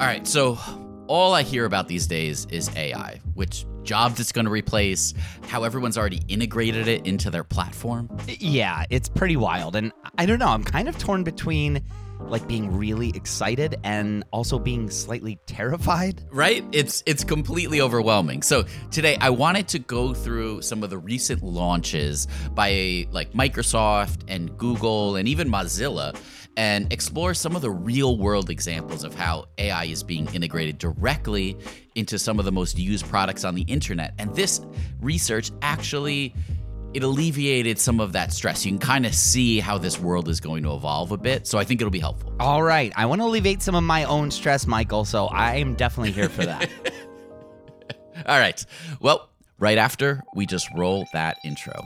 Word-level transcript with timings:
All 0.00 0.06
right, 0.06 0.26
so 0.26 0.58
all 1.08 1.34
I 1.34 1.42
hear 1.42 1.66
about 1.66 1.86
these 1.86 2.06
days 2.06 2.46
is 2.46 2.74
AI, 2.74 3.20
which 3.34 3.66
jobs 3.82 4.18
it's 4.18 4.32
going 4.32 4.46
to 4.46 4.50
replace, 4.50 5.12
how 5.42 5.64
everyone's 5.64 5.98
already 5.98 6.22
integrated 6.26 6.88
it 6.88 7.06
into 7.06 7.28
their 7.28 7.44
platform. 7.44 8.08
Yeah, 8.26 8.84
it's 8.88 9.10
pretty 9.10 9.36
wild. 9.36 9.76
And 9.76 9.92
I 10.16 10.24
don't 10.24 10.38
know, 10.38 10.48
I'm 10.48 10.64
kind 10.64 10.88
of 10.88 10.96
torn 10.96 11.22
between 11.22 11.84
like 12.18 12.48
being 12.48 12.74
really 12.74 13.10
excited 13.10 13.76
and 13.84 14.24
also 14.30 14.58
being 14.58 14.88
slightly 14.88 15.38
terrified. 15.46 16.24
Right? 16.30 16.64
It's 16.72 17.02
it's 17.04 17.22
completely 17.24 17.82
overwhelming. 17.82 18.42
So 18.42 18.64
today 18.90 19.18
I 19.20 19.30
wanted 19.30 19.68
to 19.68 19.78
go 19.78 20.14
through 20.14 20.62
some 20.62 20.82
of 20.82 20.88
the 20.90 20.98
recent 20.98 21.42
launches 21.42 22.26
by 22.54 23.06
like 23.10 23.32
Microsoft 23.32 24.22
and 24.28 24.56
Google 24.56 25.16
and 25.16 25.28
even 25.28 25.50
Mozilla 25.50 26.16
and 26.56 26.92
explore 26.92 27.34
some 27.34 27.56
of 27.56 27.62
the 27.62 27.70
real 27.70 28.18
world 28.18 28.50
examples 28.50 29.04
of 29.04 29.14
how 29.14 29.46
AI 29.58 29.84
is 29.84 30.02
being 30.02 30.26
integrated 30.34 30.78
directly 30.78 31.56
into 31.94 32.18
some 32.18 32.38
of 32.38 32.44
the 32.44 32.52
most 32.52 32.78
used 32.78 33.06
products 33.06 33.44
on 33.44 33.54
the 33.54 33.62
internet. 33.62 34.14
And 34.18 34.34
this 34.34 34.60
research 35.00 35.50
actually 35.62 36.34
it 36.92 37.02
alleviated 37.04 37.78
some 37.78 38.00
of 38.00 38.12
that 38.12 38.32
stress. 38.32 38.64
You 38.64 38.72
can 38.72 38.78
kind 38.78 39.06
of 39.06 39.14
see 39.14 39.60
how 39.60 39.78
this 39.78 40.00
world 40.00 40.28
is 40.28 40.40
going 40.40 40.64
to 40.64 40.74
evolve 40.74 41.12
a 41.12 41.16
bit. 41.16 41.46
So 41.46 41.58
I 41.58 41.64
think 41.64 41.80
it'll 41.80 41.90
be 41.90 42.00
helpful. 42.00 42.32
All 42.40 42.62
right. 42.62 42.92
I 42.96 43.06
want 43.06 43.20
to 43.20 43.26
alleviate 43.26 43.62
some 43.62 43.74
of 43.74 43.84
my 43.84 44.04
own 44.04 44.30
stress, 44.30 44.66
Michael. 44.66 45.04
So 45.04 45.26
I 45.26 45.56
am 45.56 45.74
definitely 45.74 46.12
here 46.12 46.28
for 46.28 46.44
that. 46.44 46.68
All 48.26 48.38
right. 48.38 48.64
Well, 49.00 49.30
right 49.58 49.78
after 49.78 50.22
we 50.34 50.46
just 50.46 50.68
roll 50.76 51.06
that 51.12 51.38
intro. 51.44 51.80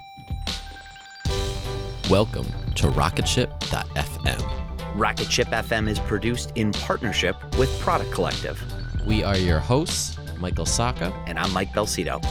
Welcome 2.10 2.46
to 2.76 2.88
Rocketship.fm. 2.88 4.53
Rocketship 4.94 5.48
FM 5.48 5.88
is 5.88 5.98
produced 5.98 6.52
in 6.54 6.72
partnership 6.72 7.36
with 7.58 7.78
Product 7.80 8.12
Collective. 8.12 8.62
We 9.06 9.24
are 9.24 9.36
your 9.36 9.58
hosts, 9.58 10.16
Michael 10.38 10.66
Sacca. 10.66 11.12
And 11.26 11.38
I'm 11.38 11.52
Mike 11.52 11.72
Belsito. 11.72 12.24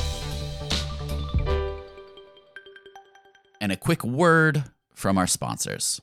and 3.64 3.72
a 3.72 3.78
quick 3.78 4.04
word 4.04 4.66
from 4.94 5.18
our 5.18 5.26
sponsors. 5.26 6.02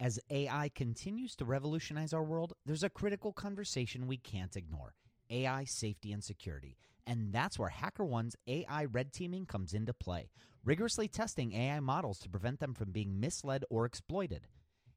As 0.00 0.18
AI 0.30 0.68
continues 0.74 1.36
to 1.36 1.44
revolutionize 1.44 2.12
our 2.12 2.24
world, 2.24 2.54
there's 2.66 2.82
a 2.82 2.90
critical 2.90 3.32
conversation 3.32 4.08
we 4.08 4.16
can't 4.16 4.56
ignore 4.56 4.94
AI 5.30 5.64
safety 5.64 6.12
and 6.12 6.22
security. 6.22 6.76
And 7.06 7.32
that's 7.32 7.58
where 7.58 7.70
HackerOne's 7.70 8.36
AI 8.46 8.84
red 8.84 9.12
teaming 9.12 9.46
comes 9.46 9.72
into 9.72 9.94
play, 9.94 10.30
rigorously 10.64 11.08
testing 11.08 11.54
AI 11.54 11.80
models 11.80 12.18
to 12.20 12.28
prevent 12.28 12.60
them 12.60 12.74
from 12.74 12.92
being 12.92 13.18
misled 13.18 13.64
or 13.70 13.86
exploited. 13.86 14.46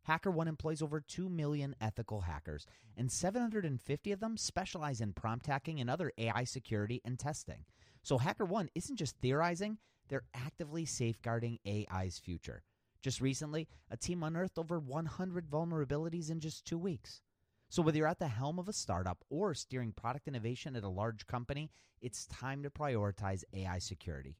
HackerOne 0.08 0.48
employs 0.48 0.82
over 0.82 1.00
2 1.00 1.30
million 1.30 1.76
ethical 1.80 2.22
hackers, 2.22 2.66
and 2.98 3.12
750 3.12 4.12
of 4.12 4.20
them 4.20 4.36
specialize 4.36 5.00
in 5.00 5.14
prompt 5.14 5.46
hacking 5.46 5.80
and 5.80 5.90
other 5.90 6.12
AI 6.18 6.44
security 6.44 7.02
and 7.06 7.20
testing. 7.20 7.66
So 8.04 8.18
HackerOne 8.18 8.70
isn't 8.74 8.98
just 8.98 9.18
theorizing, 9.18 9.78
they're 10.10 10.24
actively 10.34 10.86
safeguarding 10.86 11.60
AI's 11.66 12.20
future. 12.20 12.64
Just 13.02 13.22
recently, 13.22 13.68
a 13.90 13.98
team 13.98 14.24
unearthed 14.24 14.58
over 14.58 14.80
100 14.80 15.50
vulnerabilities 15.50 16.30
in 16.30 16.40
just 16.40 16.66
two 16.66 16.78
weeks. 16.78 17.22
So 17.72 17.82
whether 17.82 17.98
you're 17.98 18.08
at 18.08 18.20
the 18.20 18.28
helm 18.28 18.60
of 18.60 18.68
a 18.68 18.74
startup 18.74 19.24
or 19.30 19.54
steering 19.54 19.94
product 19.94 20.28
innovation 20.28 20.76
at 20.76 20.84
a 20.84 20.90
large 20.90 21.26
company, 21.26 21.72
it's 22.02 22.26
time 22.26 22.64
to 22.64 22.70
prioritize 22.70 23.46
AI 23.54 23.80
security. 23.80 24.36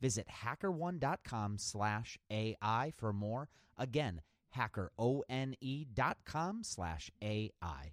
Visit 0.00 0.26
hackerone.com 0.26 1.58
slash 1.58 2.18
AI 2.30 2.94
for 2.96 3.12
more. 3.12 3.50
Again, 3.76 4.22
hackerone.com 4.56 6.62
slash 6.62 7.10
AI. 7.22 7.92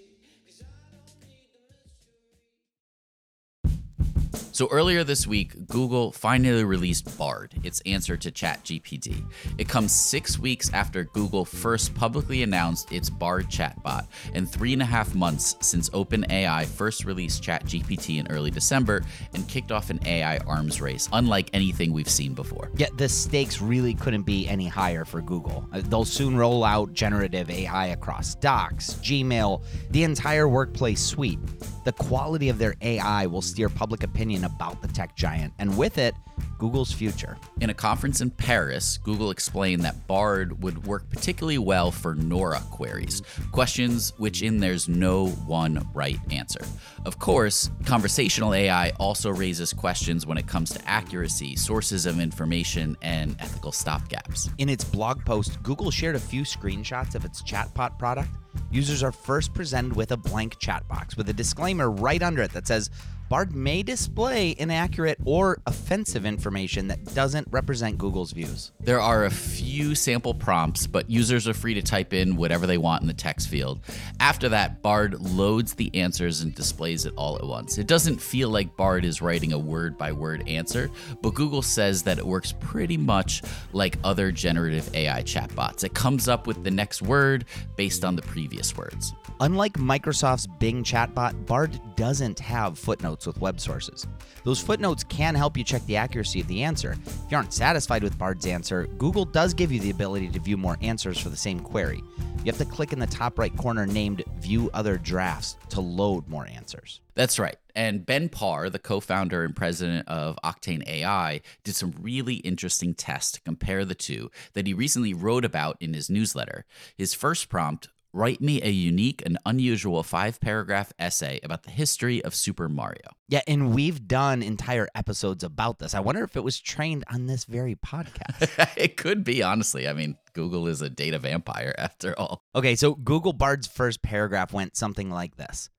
So 4.61 4.67
earlier 4.67 5.03
this 5.03 5.25
week, 5.25 5.65
Google 5.65 6.11
finally 6.11 6.63
released 6.63 7.17
Bard, 7.17 7.55
its 7.63 7.81
answer 7.87 8.15
to 8.17 8.31
ChatGPT. 8.31 9.25
It 9.57 9.67
comes 9.67 9.91
six 9.91 10.37
weeks 10.37 10.71
after 10.71 11.05
Google 11.05 11.45
first 11.45 11.95
publicly 11.95 12.43
announced 12.43 12.91
its 12.91 13.09
Bard 13.09 13.49
chatbot, 13.49 14.05
and 14.35 14.47
three 14.47 14.73
and 14.73 14.81
a 14.83 14.85
half 14.85 15.15
months 15.15 15.55
since 15.61 15.89
OpenAI 15.89 16.67
first 16.67 17.05
released 17.05 17.41
ChatGPT 17.41 18.19
in 18.19 18.27
early 18.27 18.51
December 18.51 19.01
and 19.33 19.47
kicked 19.47 19.71
off 19.71 19.89
an 19.89 19.99
AI 20.05 20.37
arms 20.45 20.79
race, 20.79 21.09
unlike 21.11 21.49
anything 21.53 21.91
we've 21.91 22.07
seen 22.07 22.35
before. 22.35 22.69
Yet 22.75 22.95
the 22.99 23.09
stakes 23.09 23.63
really 23.63 23.95
couldn't 23.95 24.27
be 24.27 24.47
any 24.47 24.67
higher 24.67 25.05
for 25.05 25.23
Google. 25.23 25.67
Uh, 25.73 25.81
they'll 25.85 26.05
soon 26.05 26.37
roll 26.37 26.63
out 26.63 26.93
generative 26.93 27.49
AI 27.49 27.87
across 27.87 28.35
Docs, 28.35 28.93
Gmail, 29.01 29.63
the 29.89 30.03
entire 30.03 30.47
workplace 30.47 31.01
suite. 31.01 31.39
The 31.83 31.93
quality 31.93 32.49
of 32.49 32.59
their 32.59 32.75
AI 32.81 33.25
will 33.25 33.41
steer 33.41 33.67
public 33.67 34.03
opinion 34.03 34.45
about 34.55 34.81
the 34.81 34.87
tech 34.87 35.15
giant, 35.15 35.53
and 35.59 35.77
with 35.77 35.97
it, 35.97 36.15
Google's 36.57 36.91
future. 36.91 37.37
In 37.59 37.69
a 37.69 37.73
conference 37.73 38.21
in 38.21 38.29
Paris, 38.29 38.97
Google 38.97 39.31
explained 39.31 39.83
that 39.83 40.07
Bard 40.07 40.61
would 40.61 40.85
work 40.85 41.09
particularly 41.09 41.57
well 41.57 41.91
for 41.91 42.15
NORA 42.15 42.61
queries, 42.71 43.21
questions 43.51 44.13
which 44.17 44.41
in 44.41 44.59
there's 44.59 44.87
no 44.87 45.27
one 45.27 45.87
right 45.93 46.19
answer. 46.31 46.63
Of 47.05 47.19
course, 47.19 47.69
conversational 47.85 48.53
AI 48.53 48.91
also 48.91 49.31
raises 49.31 49.73
questions 49.73 50.25
when 50.25 50.37
it 50.37 50.47
comes 50.47 50.71
to 50.71 50.89
accuracy, 50.89 51.55
sources 51.55 52.05
of 52.05 52.19
information, 52.19 52.95
and 53.01 53.35
ethical 53.39 53.71
stopgaps. 53.71 54.49
In 54.57 54.69
its 54.69 54.83
blog 54.83 55.23
post, 55.25 55.61
Google 55.63 55.91
shared 55.91 56.15
a 56.15 56.19
few 56.19 56.43
screenshots 56.43 57.15
of 57.15 57.25
its 57.25 57.41
chatbot 57.41 57.97
product. 57.97 58.29
Users 58.71 59.03
are 59.03 59.11
first 59.11 59.53
presented 59.53 59.95
with 59.95 60.11
a 60.11 60.17
blank 60.17 60.57
chat 60.59 60.87
box 60.87 61.17
with 61.17 61.29
a 61.29 61.33
disclaimer 61.33 61.89
right 61.89 62.21
under 62.21 62.41
it 62.41 62.51
that 62.53 62.67
says, 62.67 62.89
Bard 63.31 63.55
may 63.55 63.81
display 63.81 64.53
inaccurate 64.59 65.17
or 65.23 65.61
offensive 65.65 66.25
information 66.25 66.89
that 66.89 67.01
doesn't 67.15 67.47
represent 67.49 67.97
Google's 67.97 68.33
views. 68.33 68.73
There 68.81 68.99
are 68.99 69.23
a 69.23 69.29
few 69.29 69.95
sample 69.95 70.33
prompts, 70.33 70.85
but 70.85 71.09
users 71.09 71.47
are 71.47 71.53
free 71.53 71.73
to 71.75 71.81
type 71.81 72.11
in 72.11 72.35
whatever 72.35 72.67
they 72.67 72.77
want 72.77 73.03
in 73.03 73.07
the 73.07 73.13
text 73.13 73.47
field. 73.47 73.79
After 74.19 74.49
that, 74.49 74.81
Bard 74.81 75.17
loads 75.21 75.75
the 75.75 75.95
answers 75.95 76.41
and 76.41 76.53
displays 76.53 77.05
it 77.05 77.13
all 77.15 77.37
at 77.37 77.45
once. 77.45 77.77
It 77.77 77.87
doesn't 77.87 78.21
feel 78.21 78.49
like 78.49 78.75
Bard 78.75 79.05
is 79.05 79.21
writing 79.21 79.53
a 79.53 79.57
word 79.57 79.97
by 79.97 80.11
word 80.11 80.45
answer, 80.49 80.91
but 81.21 81.33
Google 81.33 81.61
says 81.61 82.03
that 82.03 82.17
it 82.17 82.27
works 82.27 82.53
pretty 82.59 82.97
much 82.97 83.43
like 83.71 83.97
other 84.03 84.33
generative 84.33 84.93
AI 84.93 85.23
chatbots. 85.23 85.85
It 85.85 85.93
comes 85.93 86.27
up 86.27 86.47
with 86.47 86.65
the 86.65 86.71
next 86.71 87.01
word 87.01 87.45
based 87.77 88.03
on 88.03 88.17
the 88.17 88.23
previous 88.23 88.40
words. 88.47 89.13
Unlike 89.39 89.73
Microsoft's 89.73 90.47
Bing 90.47 90.83
chatbot, 90.83 91.45
Bard 91.45 91.79
doesn't 91.95 92.39
have 92.39 92.77
footnotes 92.77 93.25
with 93.25 93.41
web 93.41 93.59
sources. 93.59 94.07
Those 94.43 94.59
footnotes 94.59 95.03
can 95.03 95.35
help 95.35 95.57
you 95.57 95.63
check 95.63 95.85
the 95.85 95.97
accuracy 95.97 96.41
of 96.41 96.47
the 96.47 96.63
answer. 96.63 96.95
If 97.05 97.31
you 97.31 97.37
aren't 97.37 97.53
satisfied 97.53 98.03
with 98.03 98.17
Bard's 98.17 98.45
answer, 98.45 98.87
Google 98.97 99.25
does 99.25 99.53
give 99.53 99.71
you 99.71 99.79
the 99.79 99.89
ability 99.89 100.29
to 100.29 100.39
view 100.39 100.57
more 100.57 100.77
answers 100.81 101.19
for 101.19 101.29
the 101.29 101.37
same 101.37 101.59
query. 101.59 102.01
You 102.43 102.45
have 102.45 102.57
to 102.57 102.65
click 102.65 102.91
in 102.91 102.99
the 102.99 103.07
top 103.07 103.37
right 103.37 103.55
corner 103.55 103.85
named 103.85 104.23
View 104.39 104.71
Other 104.73 104.97
Drafts 104.97 105.57
to 105.69 105.81
load 105.81 106.27
more 106.27 106.47
answers. 106.47 107.01
That's 107.13 107.37
right. 107.37 107.57
And 107.75 108.05
Ben 108.05 108.29
Parr, 108.29 108.69
the 108.69 108.79
co 108.79 108.99
founder 108.99 109.43
and 109.43 109.55
president 109.55 110.07
of 110.07 110.39
Octane 110.43 110.87
AI, 110.87 111.41
did 111.63 111.75
some 111.75 111.93
really 111.99 112.35
interesting 112.35 112.95
tests 112.95 113.33
to 113.33 113.41
compare 113.41 113.85
the 113.85 113.95
two 113.95 114.31
that 114.53 114.65
he 114.65 114.73
recently 114.73 115.13
wrote 115.13 115.45
about 115.45 115.77
in 115.79 115.93
his 115.93 116.09
newsletter. 116.09 116.65
His 116.97 117.13
first 117.13 117.47
prompt 117.47 117.89
Write 118.13 118.41
me 118.41 118.61
a 118.61 118.69
unique 118.69 119.23
and 119.25 119.37
unusual 119.45 120.03
five 120.03 120.41
paragraph 120.41 120.91
essay 120.99 121.39
about 121.43 121.63
the 121.63 121.71
history 121.71 122.21
of 122.25 122.35
Super 122.35 122.67
Mario. 122.67 123.07
Yeah, 123.29 123.39
and 123.47 123.73
we've 123.73 124.05
done 124.05 124.43
entire 124.43 124.89
episodes 124.93 125.45
about 125.45 125.79
this. 125.79 125.95
I 125.95 126.01
wonder 126.01 126.21
if 126.23 126.35
it 126.35 126.43
was 126.43 126.59
trained 126.59 127.05
on 127.09 127.27
this 127.27 127.45
very 127.45 127.75
podcast. 127.75 128.73
it 128.77 128.97
could 128.97 129.23
be, 129.23 129.41
honestly. 129.41 129.87
I 129.87 129.93
mean, 129.93 130.17
Google 130.33 130.67
is 130.67 130.81
a 130.81 130.89
data 130.89 131.19
vampire 131.19 131.73
after 131.77 132.13
all. 132.19 132.43
Okay, 132.53 132.75
so 132.75 132.95
Google 132.95 133.31
Bard's 133.31 133.67
first 133.67 134.01
paragraph 134.01 134.51
went 134.51 134.75
something 134.75 135.09
like 135.09 135.37
this. 135.37 135.69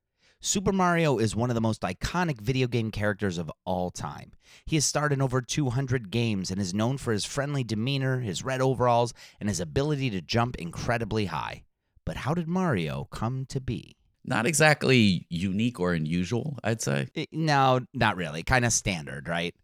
Super 0.40 0.72
Mario 0.72 1.18
is 1.18 1.36
one 1.36 1.50
of 1.50 1.54
the 1.54 1.60
most 1.60 1.82
iconic 1.82 2.40
video 2.40 2.66
game 2.66 2.90
characters 2.90 3.36
of 3.36 3.52
all 3.66 3.90
time. 3.90 4.32
He 4.64 4.76
has 4.76 4.86
starred 4.86 5.12
in 5.12 5.20
over 5.20 5.42
200 5.42 6.10
games 6.10 6.50
and 6.50 6.58
is 6.58 6.72
known 6.72 6.96
for 6.96 7.12
his 7.12 7.26
friendly 7.26 7.62
demeanor, 7.62 8.20
his 8.20 8.42
red 8.42 8.62
overalls, 8.62 9.12
and 9.38 9.50
his 9.50 9.60
ability 9.60 10.08
to 10.10 10.22
jump 10.22 10.56
incredibly 10.56 11.26
high. 11.26 11.64
But 12.04 12.16
how 12.18 12.34
did 12.34 12.48
Mario 12.48 13.08
come 13.10 13.46
to 13.46 13.60
be? 13.60 13.96
Not 14.24 14.46
exactly 14.46 15.26
unique 15.30 15.80
or 15.80 15.94
unusual, 15.94 16.58
I'd 16.62 16.80
say. 16.80 17.08
No, 17.32 17.80
not 17.92 18.16
really. 18.16 18.42
Kind 18.42 18.64
of 18.64 18.72
standard, 18.72 19.28
right? 19.28 19.54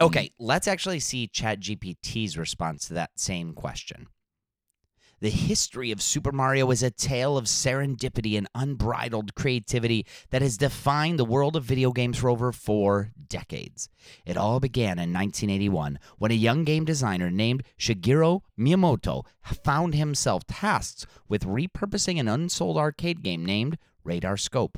Okay, 0.00 0.26
mm-hmm. 0.26 0.44
let's 0.44 0.68
actually 0.68 1.00
see 1.00 1.28
ChatGPT's 1.28 2.36
response 2.36 2.88
to 2.88 2.94
that 2.94 3.10
same 3.16 3.52
question. 3.52 4.06
The 5.22 5.30
history 5.30 5.92
of 5.92 6.02
Super 6.02 6.32
Mario 6.32 6.68
is 6.72 6.82
a 6.82 6.90
tale 6.90 7.36
of 7.36 7.44
serendipity 7.44 8.36
and 8.36 8.48
unbridled 8.56 9.36
creativity 9.36 10.04
that 10.30 10.42
has 10.42 10.56
defined 10.56 11.16
the 11.16 11.24
world 11.24 11.54
of 11.54 11.62
video 11.62 11.92
games 11.92 12.18
for 12.18 12.28
over 12.28 12.50
four 12.50 13.12
decades. 13.28 13.88
It 14.26 14.36
all 14.36 14.58
began 14.58 14.98
in 14.98 15.12
1981 15.12 16.00
when 16.18 16.32
a 16.32 16.34
young 16.34 16.64
game 16.64 16.84
designer 16.84 17.30
named 17.30 17.62
Shigeru 17.78 18.40
Miyamoto 18.58 19.24
found 19.44 19.94
himself 19.94 20.44
tasked 20.48 21.06
with 21.28 21.46
repurposing 21.46 22.18
an 22.18 22.26
unsold 22.26 22.76
arcade 22.76 23.22
game 23.22 23.46
named 23.46 23.78
Radar 24.02 24.36
Scope. 24.36 24.76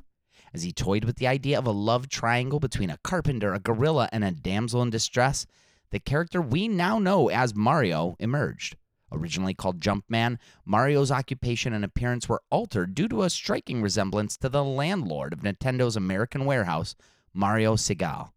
As 0.52 0.62
he 0.62 0.72
toyed 0.72 1.04
with 1.04 1.16
the 1.16 1.26
idea 1.26 1.58
of 1.58 1.66
a 1.66 1.70
love 1.70 2.10
triangle 2.10 2.60
between 2.60 2.90
a 2.90 2.98
carpenter, 2.98 3.54
a 3.54 3.60
gorilla, 3.60 4.10
and 4.12 4.22
a 4.22 4.30
damsel 4.30 4.82
in 4.82 4.90
distress, 4.90 5.46
the 5.90 6.00
character 6.00 6.42
we 6.42 6.68
now 6.68 6.98
know 6.98 7.30
as 7.30 7.54
Mario 7.54 8.14
emerged. 8.18 8.76
Originally 9.14 9.54
called 9.54 9.80
Jumpman, 9.80 10.38
Mario's 10.64 11.10
occupation 11.10 11.72
and 11.72 11.84
appearance 11.84 12.28
were 12.28 12.42
altered 12.50 12.94
due 12.94 13.08
to 13.08 13.22
a 13.22 13.30
striking 13.30 13.80
resemblance 13.80 14.36
to 14.38 14.48
the 14.48 14.64
landlord 14.64 15.32
of 15.32 15.40
Nintendo's 15.40 15.96
American 15.96 16.44
warehouse, 16.44 16.96
Mario 17.32 17.76
Segal. 17.76 18.32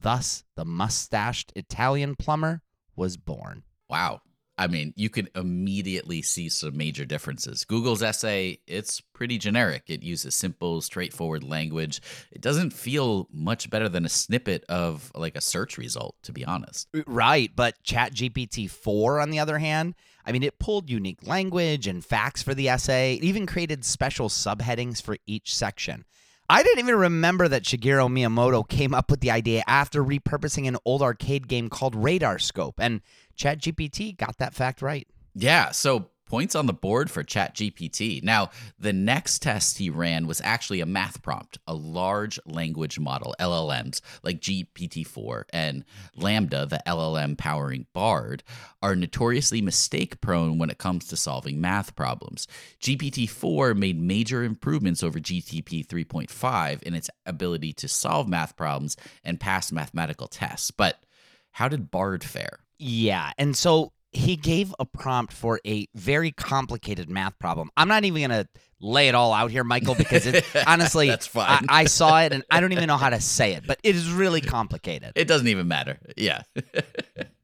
Thus, 0.00 0.44
the 0.56 0.64
mustached 0.64 1.52
Italian 1.54 2.16
plumber 2.16 2.62
was 2.96 3.16
born. 3.16 3.62
Wow. 3.88 4.22
I 4.60 4.66
mean, 4.66 4.92
you 4.94 5.08
can 5.08 5.26
immediately 5.34 6.20
see 6.20 6.50
some 6.50 6.76
major 6.76 7.06
differences. 7.06 7.64
Google's 7.64 8.02
essay, 8.02 8.58
it's 8.66 9.00
pretty 9.00 9.38
generic. 9.38 9.84
It 9.86 10.02
uses 10.02 10.34
simple, 10.34 10.82
straightforward 10.82 11.42
language. 11.42 12.02
It 12.30 12.42
doesn't 12.42 12.74
feel 12.74 13.26
much 13.32 13.70
better 13.70 13.88
than 13.88 14.04
a 14.04 14.10
snippet 14.10 14.66
of 14.68 15.10
like 15.14 15.34
a 15.34 15.40
search 15.40 15.78
result, 15.78 16.16
to 16.24 16.32
be 16.32 16.44
honest. 16.44 16.88
Right, 17.06 17.50
but 17.56 17.82
ChatGPT 17.84 18.68
4 18.68 19.20
on 19.20 19.30
the 19.30 19.38
other 19.38 19.56
hand, 19.56 19.94
I 20.26 20.32
mean, 20.32 20.42
it 20.42 20.58
pulled 20.58 20.90
unique 20.90 21.26
language 21.26 21.86
and 21.86 22.04
facts 22.04 22.42
for 22.42 22.52
the 22.52 22.68
essay. 22.68 23.14
It 23.14 23.24
even 23.24 23.46
created 23.46 23.82
special 23.82 24.28
subheadings 24.28 25.00
for 25.00 25.16
each 25.26 25.54
section. 25.54 26.04
I 26.50 26.64
didn't 26.64 26.80
even 26.80 26.96
remember 26.96 27.46
that 27.46 27.62
Shigeru 27.62 28.10
Miyamoto 28.10 28.68
came 28.68 28.92
up 28.92 29.08
with 29.08 29.20
the 29.20 29.30
idea 29.30 29.62
after 29.68 30.02
repurposing 30.02 30.66
an 30.66 30.78
old 30.84 31.00
arcade 31.00 31.46
game 31.46 31.68
called 31.68 31.94
Radar 31.94 32.40
Scope. 32.40 32.74
And 32.80 33.02
ChatGPT 33.38 34.16
got 34.16 34.38
that 34.38 34.52
fact 34.52 34.82
right. 34.82 35.06
Yeah. 35.36 35.70
So 35.70 36.08
points 36.30 36.54
on 36.54 36.66
the 36.66 36.72
board 36.72 37.10
for 37.10 37.24
ChatGPT. 37.24 38.22
Now, 38.22 38.50
the 38.78 38.92
next 38.92 39.42
test 39.42 39.78
he 39.78 39.90
ran 39.90 40.28
was 40.28 40.40
actually 40.44 40.80
a 40.80 40.86
math 40.86 41.22
prompt, 41.22 41.58
a 41.66 41.74
large 41.74 42.38
language 42.46 43.00
model, 43.00 43.34
LLMs, 43.40 44.00
like 44.22 44.40
GPT-4 44.40 45.42
and 45.52 45.84
LaMDA, 46.16 46.68
the 46.68 46.80
LLM 46.86 47.36
powering 47.36 47.86
Bard, 47.92 48.44
are 48.80 48.94
notoriously 48.94 49.60
mistake 49.60 50.20
prone 50.20 50.56
when 50.56 50.70
it 50.70 50.78
comes 50.78 51.08
to 51.08 51.16
solving 51.16 51.60
math 51.60 51.96
problems. 51.96 52.46
GPT-4 52.80 53.76
made 53.76 54.00
major 54.00 54.44
improvements 54.44 55.02
over 55.02 55.18
GTP 55.18 55.84
3.5 55.84 56.82
in 56.84 56.94
its 56.94 57.10
ability 57.26 57.72
to 57.72 57.88
solve 57.88 58.28
math 58.28 58.56
problems 58.56 58.96
and 59.24 59.40
pass 59.40 59.72
mathematical 59.72 60.28
tests. 60.28 60.70
But 60.70 61.04
how 61.50 61.66
did 61.66 61.90
Bard 61.90 62.22
fare? 62.22 62.60
Yeah. 62.78 63.32
And 63.36 63.56
so 63.56 63.92
he 64.12 64.36
gave 64.36 64.74
a 64.78 64.84
prompt 64.84 65.32
for 65.32 65.60
a 65.66 65.86
very 65.94 66.32
complicated 66.32 67.08
math 67.08 67.38
problem. 67.38 67.70
I'm 67.76 67.88
not 67.88 68.04
even 68.04 68.28
going 68.28 68.44
to 68.44 68.48
lay 68.80 69.08
it 69.08 69.14
all 69.14 69.32
out 69.32 69.50
here, 69.50 69.62
Michael, 69.62 69.94
because 69.94 70.26
it, 70.26 70.44
honestly, 70.66 71.08
that's 71.08 71.26
fine. 71.26 71.66
I, 71.68 71.82
I, 71.82 71.84
saw 71.84 72.20
it 72.22 72.32
and 72.32 72.42
I 72.50 72.60
don't 72.60 72.72
even 72.72 72.86
know 72.86 72.96
how 72.96 73.10
to 73.10 73.20
say 73.20 73.52
it, 73.52 73.66
but 73.66 73.78
it 73.82 73.94
is 73.94 74.10
really 74.10 74.40
complicated. 74.40 75.12
It 75.14 75.28
doesn't 75.28 75.48
even 75.48 75.68
matter. 75.68 75.98
Yeah. 76.16 76.42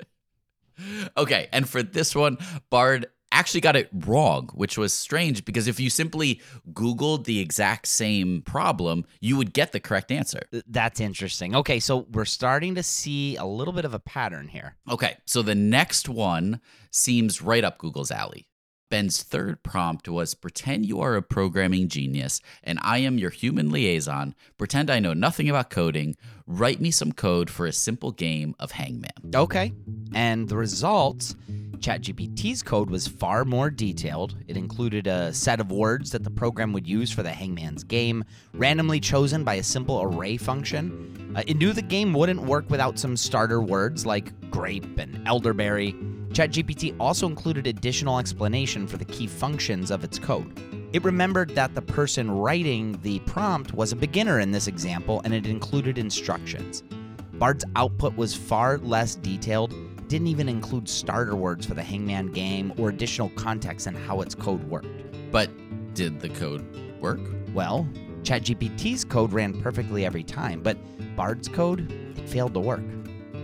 okay. 1.16 1.49
And 1.52 1.68
for 1.68 1.82
this 1.82 2.16
one, 2.16 2.38
Bard 2.70 3.06
actually 3.37 3.61
got 3.61 3.76
it 3.76 3.88
wrong, 3.93 4.49
which 4.55 4.78
was 4.78 4.93
strange 4.93 5.45
because 5.45 5.69
if 5.69 5.78
you 5.78 5.90
simply 5.90 6.40
Googled 6.73 7.25
the 7.25 7.38
exact 7.40 7.87
same 7.87 8.43
problem, 8.43 9.05
you 9.21 9.37
would 9.37 9.52
get 9.52 9.73
the 9.73 9.81
correct 9.81 10.11
answer. 10.11 10.40
That's 10.66 11.00
interesting. 11.00 11.55
Okay, 11.55 11.78
so 11.78 12.07
we're 12.12 12.25
starting 12.25 12.75
to 12.76 12.83
see 12.83 13.37
a 13.37 13.45
little 13.45 13.75
bit 13.75 13.85
of 13.85 13.93
a 13.93 13.99
pattern 13.99 14.49
here. 14.49 14.76
Okay, 14.90 15.16
so 15.26 15.43
the 15.43 15.55
next 15.55 16.09
one 16.09 16.61
seems 16.90 17.43
right 17.43 17.62
up 17.62 17.78
Google's 17.78 18.11
alley. 18.11 18.49
Ben's 18.88 19.23
third 19.23 19.62
prompt 19.62 20.09
was 20.09 20.35
Pretend 20.35 20.87
you 20.87 21.00
are 21.00 21.16
a 21.16 21.23
programming 21.23 21.88
genius 21.88 22.40
and 22.62 22.78
I 22.83 22.99
am 22.99 23.19
your 23.19 23.31
human 23.31 23.71
liaison. 23.71 24.35
Pretend 24.59 24.90
I 24.90 25.00
know 25.00 25.12
nothing 25.12 25.50
about 25.50 25.71
coding. 25.71 26.16
Write 26.47 26.81
me 26.81 26.90
some 26.90 27.12
code 27.12 27.50
for 27.50 27.66
a 27.66 27.73
simple 27.73 28.12
game 28.12 28.55
of 28.61 28.73
Hangman. 28.73 29.35
Okay. 29.35 29.73
And 30.14 30.49
the 30.49 30.57
results 30.57 31.35
ChatGPT's 31.78 32.62
code 32.62 32.90
was 32.90 33.07
far 33.07 33.45
more 33.45 33.71
detailed. 33.71 34.37
It 34.49 34.57
included 34.57 35.07
a 35.07 35.33
set 35.33 35.61
of 35.61 35.71
words 35.71 36.11
that 36.12 36.25
the 36.25 36.31
program 36.31 36.73
would 36.73 36.87
use 36.87 37.11
for 37.11 37.23
the 37.23 37.31
Hangman's 37.31 37.85
game, 37.85 38.25
randomly 38.55 39.00
chosen 39.00 39.45
by 39.45 39.55
a 39.55 39.62
simple 39.62 40.02
array 40.02 40.37
function. 40.37 41.35
Uh, 41.37 41.43
it 41.47 41.59
knew 41.59 41.73
the 41.73 41.83
game 41.83 42.12
wouldn't 42.12 42.43
work 42.43 42.69
without 42.71 42.99
some 42.99 43.16
starter 43.16 43.61
words 43.61 44.07
like 44.07 44.33
grape 44.50 44.99
and 44.99 45.26
elderberry. 45.28 45.95
ChatGPT 46.37 46.95
also 47.00 47.26
included 47.26 47.66
additional 47.66 48.19
explanation 48.19 48.87
for 48.87 48.99
the 48.99 49.07
key 49.07 49.26
functions 49.26 49.90
of 49.90 50.05
its 50.05 50.19
code. 50.19 50.52
It 50.93 51.02
remembered 51.02 51.55
that 51.55 51.75
the 51.75 51.81
person 51.81 52.31
writing 52.31 53.00
the 53.00 53.21
prompt 53.21 53.73
was 53.73 53.93
a 53.93 53.97
beginner 53.97 54.40
in 54.40 54.50
this 54.50 54.66
example 54.66 55.23
and 55.25 55.33
it 55.33 55.47
included 55.47 55.97
instructions. 55.97 56.83
Bard's 57.33 57.64
output 57.75 58.14
was 58.19 58.35
far 58.35 58.76
less 58.76 59.14
detailed, 59.14 59.73
didn't 60.09 60.26
even 60.26 60.47
include 60.47 60.90
starter 60.90 61.35
words 61.35 61.64
for 61.64 61.73
the 61.73 61.83
Hangman 61.83 62.26
game 62.33 62.71
or 62.76 62.90
additional 62.90 63.31
context 63.31 63.88
on 63.88 63.95
how 63.95 64.21
its 64.21 64.35
code 64.35 64.62
worked. 64.64 64.88
But 65.33 65.49
did 65.95 66.21
the 66.21 66.28
code 66.28 66.66
work? 67.00 67.21
Well, 67.55 67.88
ChatGPT's 68.25 69.07
code 69.07 69.33
ran 69.33 69.59
perfectly 69.62 70.05
every 70.05 70.23
time, 70.23 70.61
but 70.62 70.76
Bard's 71.16 71.49
code 71.49 71.90
it 72.19 72.28
failed 72.28 72.52
to 72.52 72.61
work. 72.61 72.83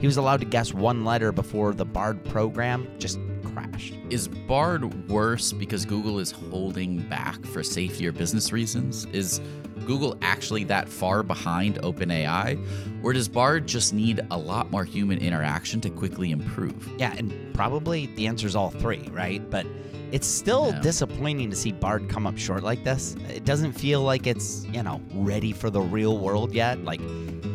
He 0.02 0.08
was 0.08 0.16
allowed 0.16 0.40
to 0.40 0.46
guess 0.46 0.74
one 0.74 1.04
letter 1.04 1.30
before 1.30 1.72
the 1.72 1.84
Bard 1.84 2.24
program 2.24 2.88
just 2.98 3.20
crashed. 3.54 3.94
Is 4.10 4.26
Bard 4.26 5.08
worse 5.08 5.52
because 5.52 5.84
Google 5.84 6.18
is 6.18 6.32
holding 6.32 7.08
back 7.08 7.46
for 7.46 7.62
safety 7.62 8.08
or 8.08 8.10
business 8.10 8.50
reasons? 8.50 9.04
Is 9.12 9.40
Google 9.86 10.16
actually 10.22 10.64
that 10.64 10.88
far 10.88 11.22
behind 11.22 11.76
OpenAI? 11.82 12.58
Or 13.02 13.12
does 13.12 13.28
Bard 13.28 13.66
just 13.66 13.92
need 13.92 14.20
a 14.30 14.38
lot 14.38 14.70
more 14.70 14.84
human 14.84 15.18
interaction 15.18 15.80
to 15.82 15.90
quickly 15.90 16.30
improve? 16.30 16.88
Yeah, 16.98 17.14
and 17.16 17.32
probably 17.54 18.06
the 18.16 18.26
answer 18.26 18.46
is 18.46 18.54
all 18.56 18.70
three, 18.70 19.08
right? 19.12 19.48
But 19.50 19.66
it's 20.12 20.26
still 20.26 20.68
Yeah. 20.68 20.80
disappointing 20.80 21.50
to 21.50 21.56
see 21.56 21.72
Bard 21.72 22.08
come 22.08 22.26
up 22.26 22.36
short 22.38 22.62
like 22.62 22.84
this. 22.84 23.16
It 23.34 23.44
doesn't 23.44 23.72
feel 23.72 24.02
like 24.02 24.26
it's, 24.26 24.66
you 24.72 24.82
know, 24.82 25.00
ready 25.14 25.52
for 25.52 25.70
the 25.70 25.80
real 25.80 26.18
world 26.18 26.52
yet, 26.52 26.84
like 26.84 27.00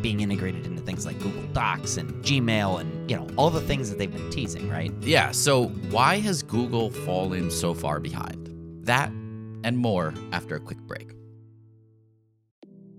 being 0.02 0.20
integrated 0.20 0.66
into 0.66 0.82
things 0.82 1.06
like 1.06 1.18
Google 1.20 1.42
Docs 1.52 1.96
and 1.96 2.12
Gmail 2.24 2.80
and, 2.80 3.10
you 3.10 3.16
know, 3.16 3.26
all 3.36 3.50
the 3.50 3.60
things 3.60 3.88
that 3.90 3.98
they've 3.98 4.12
been 4.12 4.30
teasing, 4.30 4.68
right? 4.68 4.92
Yeah, 5.02 5.30
so 5.32 5.66
why 5.90 6.18
has 6.18 6.42
Google 6.42 6.90
fallen 6.90 7.50
so 7.50 7.74
far 7.74 8.00
behind? 8.00 8.48
That 8.84 9.10
and 9.64 9.76
more 9.76 10.14
after 10.32 10.54
a 10.56 10.60
quick 10.60 10.78
break. 10.78 11.12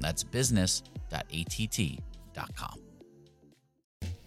That's 0.00 0.24
business.att.com. 0.24 2.80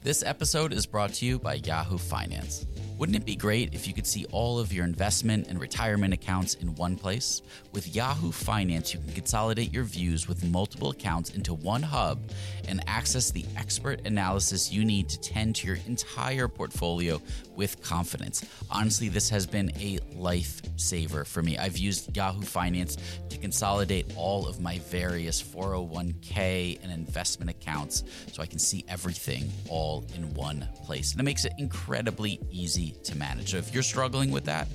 This 0.04 0.24
episode 0.24 0.74
is 0.74 0.86
brought 0.86 1.14
to 1.16 1.26
you 1.26 1.40
by 1.40 1.56
Yahoo 1.56 1.98
Finance. 1.98 2.68
Wouldn't 2.98 3.16
it 3.16 3.26
be 3.26 3.36
great 3.36 3.76
if 3.76 3.88
you 3.88 3.94
could 3.94 4.08
see 4.08 4.26
all 4.32 4.58
of 4.58 4.74
your 4.74 4.84
investment 4.84 5.48
and 5.50 5.62
retirement 5.62 6.16
accounts 6.16 6.56
in 6.56 6.74
one 6.76 6.96
place? 6.96 7.44
With 7.72 7.96
Yahoo 7.96 8.32
Finance, 8.32 8.92
you 8.92 9.00
can 9.00 9.14
consolidate 9.14 9.72
your 9.72 9.84
views 9.84 10.28
with 10.28 10.44
multiple 10.44 10.90
accounts 10.90 11.30
into 11.36 11.54
one 11.54 11.84
hub 11.84 12.20
and 12.68 12.84
access 12.88 13.30
the 13.30 13.46
expert 13.56 14.02
analysis 14.08 14.72
you 14.72 14.84
need 14.84 15.10
to 15.10 15.20
tend 15.20 15.56
to 15.58 15.68
your 15.68 15.78
entire 15.86 16.48
portfolio 16.48 17.22
with 17.56 17.84
confidence. 17.84 18.44
Honestly, 18.72 19.10
this 19.10 19.30
has 19.30 19.46
been 19.46 19.70
a 19.80 20.00
lifesaver 20.16 21.26
for 21.26 21.44
me. 21.44 21.56
I've 21.58 21.78
used 21.78 22.16
Yahoo 22.18 22.42
Finance 22.42 22.98
to 23.30 23.38
consolidate 23.38 24.12
all 24.16 24.48
of 24.48 24.60
my 24.60 24.80
various 24.80 25.42
401k 25.42 26.80
and 26.82 26.92
investment 26.92 27.52
accounts 27.52 28.04
so 28.32 28.42
I 28.42 28.48
can 28.48 28.60
see 28.60 28.84
everything 28.88 29.52
all 29.70 30.04
in 30.16 30.34
one 30.34 30.68
place. 30.84 31.12
And 31.12 31.22
it 31.22 31.24
makes 31.24 31.46
it 31.46 31.54
incredibly 31.60 32.40
easy 32.52 32.87
to 33.04 33.18
manage. 33.18 33.52
So 33.52 33.58
if 33.58 33.74
you're 33.74 33.84
struggling 33.84 34.32
with 34.32 34.46
that, 34.46 34.68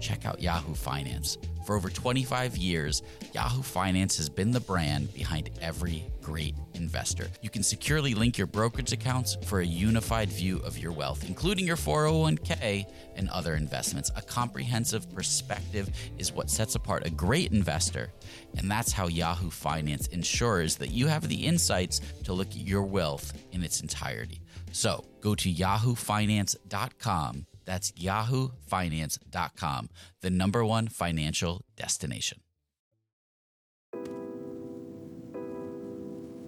check 0.00 0.26
out 0.26 0.40
Yahoo 0.40 0.74
Finance. 0.74 1.38
For 1.66 1.74
over 1.74 1.90
25 1.90 2.56
years, 2.56 3.02
Yahoo 3.34 3.60
Finance 3.60 4.16
has 4.18 4.28
been 4.28 4.52
the 4.52 4.60
brand 4.60 5.12
behind 5.12 5.50
every 5.60 6.04
great 6.22 6.54
investor. 6.74 7.26
You 7.42 7.50
can 7.50 7.64
securely 7.64 8.14
link 8.14 8.38
your 8.38 8.46
brokerage 8.46 8.92
accounts 8.92 9.36
for 9.46 9.58
a 9.58 9.66
unified 9.66 10.28
view 10.28 10.58
of 10.58 10.78
your 10.78 10.92
wealth, 10.92 11.24
including 11.26 11.66
your 11.66 11.76
401k 11.76 12.86
and 13.16 13.28
other 13.30 13.56
investments. 13.56 14.12
A 14.14 14.22
comprehensive 14.22 15.12
perspective 15.12 15.90
is 16.18 16.32
what 16.32 16.50
sets 16.50 16.76
apart 16.76 17.04
a 17.04 17.10
great 17.10 17.50
investor, 17.50 18.12
and 18.56 18.70
that's 18.70 18.92
how 18.92 19.08
Yahoo 19.08 19.50
Finance 19.50 20.06
ensures 20.08 20.76
that 20.76 20.92
you 20.92 21.08
have 21.08 21.26
the 21.28 21.46
insights 21.46 22.00
to 22.22 22.32
look 22.32 22.50
at 22.50 22.58
your 22.58 22.84
wealth 22.84 23.32
in 23.50 23.64
its 23.64 23.80
entirety. 23.80 24.40
So 24.70 25.04
go 25.20 25.34
to 25.34 25.52
yahoofinance.com. 25.52 27.46
That's 27.66 27.92
yahoofinance.com, 27.92 29.90
the 30.22 30.30
number 30.30 30.64
one 30.64 30.88
financial 30.88 31.64
destination. 31.76 32.40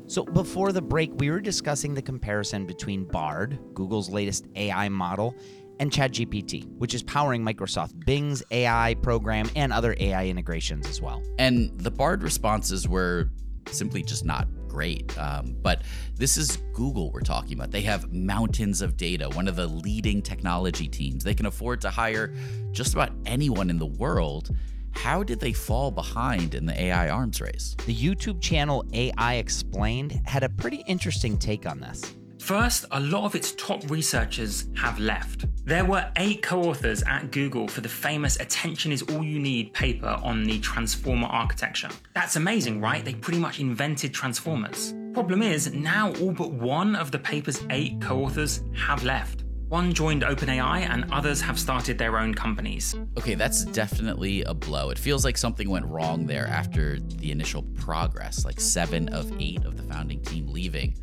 So 0.07 0.25
before 0.25 0.73
the 0.73 0.81
break, 0.81 1.11
we 1.17 1.29
were 1.31 1.41
discussing 1.41 1.93
the 1.93 2.01
comparison 2.01 2.65
between 2.65 3.05
Bard, 3.05 3.59
Google's 3.75 4.09
latest 4.09 4.47
AI 4.57 4.89
model, 4.89 5.35
and 5.81 5.91
ChatGPT, 5.91 6.67
which 6.79 6.95
is 6.95 7.03
powering 7.03 7.45
Microsoft 7.45 8.07
Bing's 8.07 8.43
AI 8.51 8.97
program 9.03 9.51
and 9.55 9.71
other 9.71 9.95
AI 10.01 10.27
integrations 10.27 10.89
as 10.89 11.03
well. 11.03 11.23
And 11.39 11.79
the 11.79 11.91
Bard 11.91 12.23
responses 12.23 12.89
were 12.89 13.29
simply 13.71 14.03
just 14.03 14.25
not 14.25 14.49
great. 14.69 15.17
Um, 15.19 15.57
but 15.63 15.83
this 16.15 16.37
is 16.37 16.59
Google 16.73 17.11
we're 17.11 17.21
talking 17.21 17.55
about. 17.55 17.71
They 17.71 17.83
have 17.83 18.13
mountains 18.13 18.83
of 18.83 18.97
data, 18.97 19.29
one 19.31 19.49
of 19.49 19.57
the 19.57 19.67
leading 19.67 20.23
technology 20.23 20.89
teams. 20.89 21.25
They 21.25 21.35
can 21.35 21.47
afford 21.47 21.81
to 21.83 21.91
hire 21.91 22.35
just 22.73 22.93
about 22.93 23.13
anyone 23.27 23.71
in 23.71 23.79
the 23.79 23.87
world. 23.87 24.55
How 24.93 25.23
did 25.23 25.41
they 25.41 25.53
fall 25.53 25.91
behind 25.91 26.55
in 26.55 26.67
the 26.67 26.81
AI 26.81 27.09
arms 27.09 27.41
race? 27.41 27.77
The 27.87 27.95
YouTube 27.95 28.41
channel 28.41 28.85
AI 28.93 29.35
Explained 29.35 30.21
had 30.25 30.43
a 30.43 30.49
pretty 30.49 30.83
interesting 30.87 31.39
take 31.39 31.67
on 31.67 31.81
this. 31.81 32.18
First, 32.41 32.87
a 32.93 33.01
lot 33.01 33.25
of 33.25 33.35
its 33.35 33.53
top 33.53 33.91
researchers 33.91 34.67
have 34.77 34.99
left. 34.99 35.47
There 35.65 35.85
were 35.85 36.11
eight 36.17 36.43
co 36.43 36.63
authors 36.63 37.03
at 37.03 37.31
Google 37.31 37.69
for 37.69 37.81
the 37.81 37.89
famous 37.89 38.39
Attention 38.41 38.93
is 38.93 39.03
All 39.03 39.23
You 39.23 39.39
Need 39.39 39.75
paper 39.75 40.19
on 40.23 40.45
the 40.45 40.59
transformer 40.61 41.27
architecture. 41.27 41.91
That's 42.15 42.37
amazing, 42.37 42.81
right? 42.81 43.05
They 43.05 43.15
pretty 43.15 43.39
much 43.39 43.61
invented 43.61 44.15
transformers. 44.15 44.95
Problem 45.13 45.43
is, 45.43 45.73
now 45.73 46.13
all 46.21 46.33
but 46.33 46.53
one 46.53 46.95
of 46.95 47.11
the 47.11 47.19
paper's 47.19 47.63
eight 47.71 48.01
co 48.01 48.25
authors 48.25 48.63
have 48.77 49.05
left. 49.05 49.45
One 49.69 49.93
joined 49.93 50.23
OpenAI, 50.23 50.89
and 50.89 51.05
others 51.13 51.43
have 51.43 51.59
started 51.59 51.99
their 51.99 52.19
own 52.19 52.33
companies. 52.33 52.95
Okay, 53.19 53.35
that's 53.35 53.67
definitely 53.67 54.43
a 54.45 54.55
blow. 54.55 54.89
It 54.89 54.99
feels 54.99 55.27
like 55.27 55.37
something 55.37 55.69
went 55.69 55.85
wrong 55.85 56.25
there 56.25 56.47
after 56.47 56.99
the 57.01 57.31
initial 57.31 57.65
progress, 57.75 58.47
like 58.47 58.61
seven 58.61 59.11
of 59.11 59.31
eight 59.39 59.63
of 59.67 59.77
the 59.77 59.83
founding 59.83 60.23
team 60.23 60.47
leaving. 60.49 60.97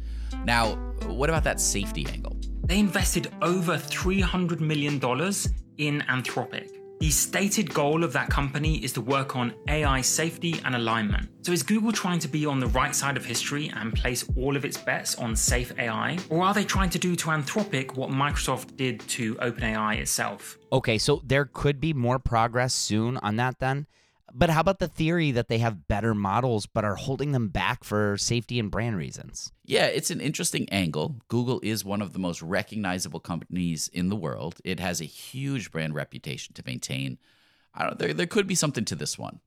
Now, 0.44 0.76
what 1.06 1.30
about 1.30 1.44
that 1.46 1.62
safety 1.62 2.06
angle? 2.12 2.36
They 2.66 2.80
invested 2.80 3.32
over 3.42 3.78
$300 3.78 4.60
million 4.60 4.96
in 5.78 6.02
Anthropic. 6.02 6.72
The 7.00 7.10
stated 7.10 7.74
goal 7.74 8.04
of 8.04 8.14
that 8.14 8.30
company 8.30 8.78
is 8.78 8.94
to 8.94 9.02
work 9.02 9.36
on 9.36 9.54
AI 9.68 10.02
safety 10.02 10.60
and 10.64 10.76
alignment. 10.76 11.30
So 11.46 11.52
is 11.52 11.62
Google 11.62 11.92
trying 11.92 12.20
to 12.20 12.28
be 12.28 12.46
on 12.46 12.60
the 12.60 12.68
right 12.68 12.96
side 12.96 13.18
of 13.18 13.26
history 13.26 13.70
and 13.76 13.94
place 13.94 14.26
all 14.38 14.56
of 14.56 14.64
its 14.64 14.78
bets 14.78 15.16
on 15.16 15.36
safe 15.36 15.74
AI? 15.78 16.18
Or 16.30 16.42
are 16.42 16.54
they 16.54 16.64
trying 16.64 16.90
to 16.92 17.00
do 17.00 17.16
to 17.18 17.28
Anthropic 17.28 17.96
what 17.96 18.10
Microsoft 18.10 18.78
did 18.78 19.02
to 19.10 19.36
OpenAI 19.36 19.98
itself? 19.98 20.58
Okay, 20.72 20.98
so 20.98 21.22
there 21.26 21.46
could 21.46 21.82
be 21.82 21.94
more 21.94 22.18
progress 22.18 22.74
soon 22.74 23.18
on 23.18 23.36
that 23.36 23.60
then. 23.60 23.88
But 24.38 24.50
how 24.50 24.60
about 24.60 24.80
the 24.80 24.90
theory 24.90 25.32
that 25.32 25.48
they 25.48 25.60
have 25.60 25.88
better 25.88 26.14
models 26.14 26.66
but 26.66 26.84
are 26.84 26.96
holding 26.96 27.32
them 27.32 27.48
back 27.48 27.86
for 27.86 28.18
safety 28.18 28.60
and 28.60 28.70
brand 28.70 28.98
reasons? 28.98 29.54
Yeah, 29.64 29.86
it's 29.86 30.12
an 30.12 30.20
interesting 30.20 30.68
angle. 30.70 31.16
Google 31.30 31.62
is 31.64 31.86
one 31.86 32.02
of 32.02 32.12
the 32.12 32.20
most 32.20 32.42
recognizable 32.42 33.22
companies 33.22 33.88
in 33.94 34.10
the 34.10 34.16
world. 34.16 34.60
It 34.66 34.82
has 34.82 35.00
a 35.00 35.06
huge 35.06 35.72
brand 35.72 35.96
reputation 35.96 36.54
to 36.56 36.64
maintain. 36.66 37.18
I 37.74 37.84
don't 37.86 37.98
there 37.98 38.14
there 38.14 38.28
could 38.28 38.46
be 38.46 38.56
something 38.56 38.84
to 38.86 38.96
this 38.96 39.18
one. 39.18 39.40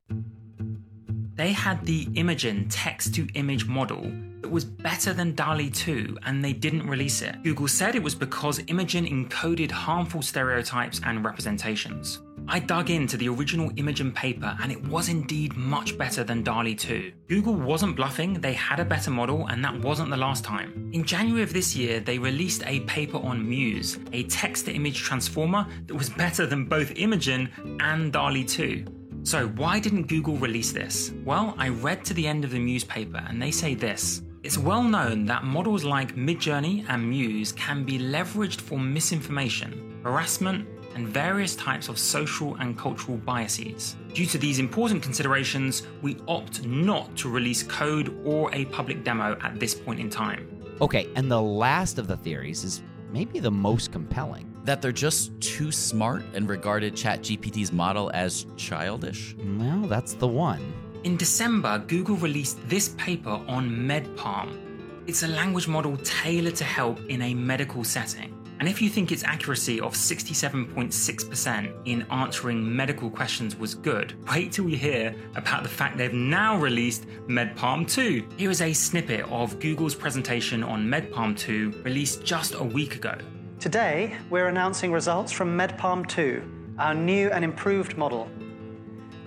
They 1.34 1.52
had 1.52 1.84
the 1.84 2.06
Imagen 2.06 2.66
text 2.70 3.14
to 3.16 3.28
image 3.34 3.66
model 3.66 4.10
that 4.40 4.50
was 4.50 4.64
better 4.64 5.12
than 5.12 5.34
DALL-E 5.34 5.68
2 5.68 6.18
and 6.24 6.42
they 6.42 6.54
didn't 6.54 6.88
release 6.88 7.20
it. 7.20 7.42
Google 7.42 7.68
said 7.68 7.94
it 7.94 8.02
was 8.02 8.14
because 8.14 8.58
Imagen 8.60 9.06
encoded 9.06 9.70
harmful 9.70 10.22
stereotypes 10.22 11.00
and 11.04 11.22
representations. 11.22 12.20
I 12.50 12.60
dug 12.60 12.88
into 12.88 13.18
the 13.18 13.28
original 13.28 13.68
Imagen 13.72 14.14
paper 14.14 14.56
and 14.62 14.72
it 14.72 14.82
was 14.84 15.10
indeed 15.10 15.54
much 15.54 15.98
better 15.98 16.24
than 16.24 16.42
DALL-E 16.42 16.74
2. 16.76 17.12
Google 17.28 17.52
wasn't 17.52 17.94
bluffing, 17.94 18.40
they 18.40 18.54
had 18.54 18.80
a 18.80 18.86
better 18.86 19.10
model 19.10 19.46
and 19.48 19.62
that 19.62 19.78
wasn't 19.80 20.08
the 20.08 20.16
last 20.16 20.44
time. 20.44 20.88
In 20.94 21.04
January 21.04 21.42
of 21.42 21.52
this 21.52 21.76
year, 21.76 22.00
they 22.00 22.18
released 22.18 22.62
a 22.64 22.80
paper 22.80 23.18
on 23.18 23.46
Muse, 23.46 23.98
a 24.14 24.22
text 24.24 24.64
to 24.64 24.72
image 24.72 25.02
transformer 25.02 25.66
that 25.88 25.94
was 25.94 26.08
better 26.08 26.46
than 26.46 26.64
both 26.64 26.94
Imagen 26.94 27.50
and 27.82 28.14
DALL-E 28.14 28.44
2. 28.44 28.86
So, 29.24 29.48
why 29.48 29.78
didn't 29.78 30.04
Google 30.04 30.36
release 30.36 30.72
this? 30.72 31.12
Well, 31.26 31.54
I 31.58 31.68
read 31.68 32.02
to 32.06 32.14
the 32.14 32.26
end 32.26 32.44
of 32.44 32.50
the 32.50 32.58
Muse 32.58 32.84
paper 32.84 33.22
and 33.28 33.42
they 33.42 33.50
say 33.50 33.74
this. 33.74 34.22
It's 34.42 34.56
well 34.56 34.82
known 34.82 35.26
that 35.26 35.44
models 35.44 35.84
like 35.84 36.16
Midjourney 36.16 36.86
and 36.88 37.10
Muse 37.10 37.52
can 37.52 37.84
be 37.84 37.98
leveraged 37.98 38.62
for 38.62 38.78
misinformation, 38.78 40.00
harassment, 40.02 40.66
and 40.98 41.06
various 41.06 41.54
types 41.54 41.88
of 41.88 41.96
social 41.96 42.56
and 42.56 42.76
cultural 42.76 43.16
biases. 43.18 43.94
Due 44.12 44.26
to 44.26 44.36
these 44.36 44.58
important 44.58 45.00
considerations, 45.00 45.86
we 46.02 46.16
opt 46.26 46.66
not 46.66 47.16
to 47.16 47.30
release 47.30 47.62
code 47.62 48.20
or 48.24 48.52
a 48.52 48.64
public 48.66 49.04
demo 49.04 49.38
at 49.40 49.60
this 49.60 49.74
point 49.74 50.00
in 50.00 50.10
time. 50.10 50.48
Okay, 50.80 51.08
and 51.14 51.30
the 51.30 51.40
last 51.40 51.98
of 51.98 52.08
the 52.08 52.16
theories 52.16 52.64
is 52.64 52.82
maybe 53.12 53.38
the 53.38 53.50
most 53.50 53.92
compelling. 53.92 54.44
That 54.64 54.82
they're 54.82 54.92
just 54.92 55.40
too 55.40 55.70
smart 55.70 56.24
and 56.34 56.48
regarded 56.48 56.94
ChatGPT's 56.94 57.72
model 57.72 58.10
as 58.12 58.44
childish? 58.56 59.36
Well, 59.56 59.82
that's 59.82 60.14
the 60.14 60.26
one. 60.26 60.72
In 61.04 61.16
December, 61.16 61.78
Google 61.86 62.16
released 62.16 62.58
this 62.68 62.90
paper 62.90 63.40
on 63.46 63.86
Med-PaLM. 63.86 64.58
It's 65.06 65.22
a 65.22 65.28
language 65.28 65.68
model 65.68 65.96
tailored 65.98 66.56
to 66.56 66.64
help 66.64 66.98
in 67.08 67.22
a 67.22 67.32
medical 67.34 67.82
setting. 67.84 68.37
And 68.60 68.68
if 68.68 68.82
you 68.82 68.88
think 68.88 69.12
its 69.12 69.22
accuracy 69.22 69.80
of 69.80 69.94
67.6% 69.94 71.72
in 71.84 72.02
answering 72.10 72.76
medical 72.76 73.08
questions 73.08 73.54
was 73.56 73.76
good, 73.76 74.14
wait 74.28 74.50
till 74.50 74.68
you 74.68 74.76
hear 74.76 75.14
about 75.36 75.62
the 75.62 75.68
fact 75.68 75.96
they've 75.96 76.12
now 76.12 76.58
released 76.58 77.06
Med-PaLM 77.28 77.88
2. 77.88 78.30
Here 78.36 78.50
is 78.50 78.60
a 78.60 78.72
snippet 78.72 79.20
of 79.30 79.60
Google's 79.60 79.94
presentation 79.94 80.64
on 80.64 80.90
Med-PaLM 80.90 81.36
2 81.36 81.82
released 81.84 82.24
just 82.24 82.54
a 82.54 82.64
week 82.64 82.96
ago. 82.96 83.16
Today, 83.60 84.16
we're 84.28 84.48
announcing 84.48 84.90
results 84.90 85.30
from 85.30 85.56
Med-PaLM 85.56 86.08
2, 86.08 86.42
our 86.80 86.94
new 86.94 87.28
and 87.28 87.44
improved 87.44 87.96
model. 87.96 88.28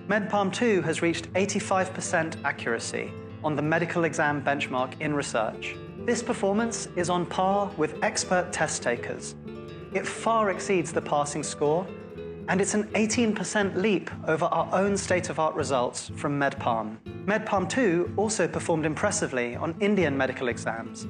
Med-PaLM 0.08 0.52
2 0.52 0.82
has 0.82 1.00
reached 1.00 1.32
85% 1.32 2.36
accuracy 2.44 3.10
on 3.42 3.56
the 3.56 3.62
medical 3.62 4.04
exam 4.04 4.42
benchmark 4.42 5.00
in 5.00 5.14
research. 5.14 5.74
This 6.04 6.20
performance 6.20 6.88
is 6.96 7.08
on 7.08 7.24
par 7.26 7.70
with 7.76 8.02
expert 8.02 8.52
test 8.52 8.82
takers. 8.82 9.36
It 9.94 10.04
far 10.04 10.50
exceeds 10.50 10.92
the 10.92 11.00
passing 11.00 11.44
score, 11.44 11.86
and 12.48 12.60
it's 12.60 12.74
an 12.74 12.88
18% 12.94 13.76
leap 13.76 14.10
over 14.26 14.46
our 14.46 14.68
own 14.74 14.96
state 14.96 15.30
of 15.30 15.38
art 15.38 15.54
results 15.54 16.10
from 16.16 16.36
Med-PaLM. 16.36 16.96
Med-PaLM 17.26 17.68
2 17.68 18.14
also 18.16 18.48
performed 18.48 18.84
impressively 18.84 19.54
on 19.54 19.76
Indian 19.78 20.16
medical 20.16 20.48
exams, 20.48 21.06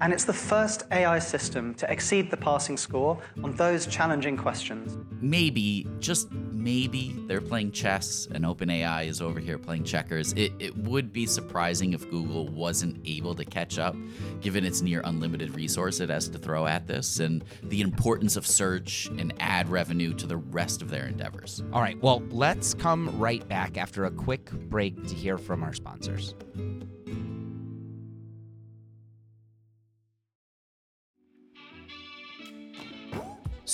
and 0.00 0.12
it's 0.12 0.24
the 0.24 0.32
first 0.32 0.84
AI 0.92 1.18
system 1.18 1.74
to 1.74 1.90
exceed 1.90 2.30
the 2.30 2.36
passing 2.36 2.76
score 2.76 3.18
on 3.42 3.50
those 3.56 3.84
challenging 3.84 4.36
questions. 4.36 4.96
Maybe, 5.20 5.88
just 5.98 6.28
maybe, 6.66 7.14
they're 7.28 7.40
playing 7.40 7.70
chess 7.70 8.26
and 8.32 8.44
OpenAI 8.44 9.06
is 9.06 9.22
over 9.22 9.38
here 9.38 9.56
playing 9.56 9.84
checkers. 9.84 10.32
It, 10.32 10.52
it 10.58 10.76
would 10.76 11.12
be 11.12 11.24
surprising 11.24 11.92
if 11.92 12.10
Google 12.10 12.48
wasn't 12.48 13.00
able 13.06 13.36
to 13.36 13.44
catch 13.44 13.78
up, 13.78 13.94
given 14.40 14.64
its 14.64 14.82
near 14.82 15.00
unlimited 15.04 15.54
resource 15.54 16.00
it 16.00 16.10
has 16.10 16.28
to 16.28 16.38
throw 16.38 16.66
at 16.66 16.88
this 16.88 17.20
and 17.20 17.44
the 17.62 17.82
importance 17.82 18.36
of 18.36 18.44
search 18.44 19.06
and 19.16 19.32
ad 19.38 19.68
revenue 19.68 20.12
to 20.14 20.26
the 20.26 20.38
rest 20.38 20.82
of 20.82 20.90
their 20.90 21.06
endeavors. 21.06 21.62
All 21.72 21.80
right, 21.80 22.02
well, 22.02 22.20
let's 22.30 22.74
come 22.74 23.16
right 23.16 23.46
back 23.46 23.78
after 23.78 24.04
a 24.04 24.10
quick 24.10 24.50
break 24.50 25.06
to 25.06 25.14
hear 25.14 25.38
from 25.38 25.62
our 25.62 25.72
sponsors. 25.72 26.34